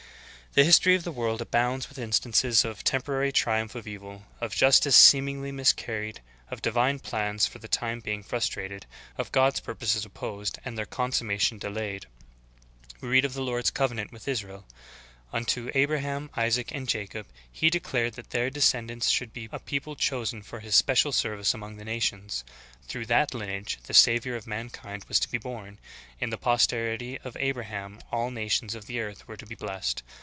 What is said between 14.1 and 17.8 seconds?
with Israel. Unto Abraham, Isaac, and Jacob He